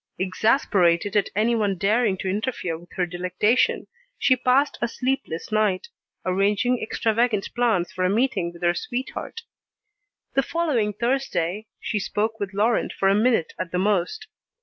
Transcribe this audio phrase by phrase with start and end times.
[0.17, 3.85] Exasperated at anyone daring to interfere with her delectation,
[4.17, 5.89] she passed a sleepless night,
[6.25, 9.41] arranging extravagant plans for a meeting with her sweetheart.
[10.33, 14.25] The following Thursday, she spoke with Laurent for a minute at the most.